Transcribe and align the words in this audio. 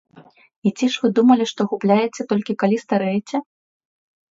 І 0.69 0.71
ці 0.77 0.85
ж 0.93 1.03
вы 1.03 1.11
думалі, 1.19 1.43
што 1.51 1.61
губляеце 1.75 2.27
толькі, 2.33 2.59
калі 2.65 2.83
старэеце? 2.87 3.37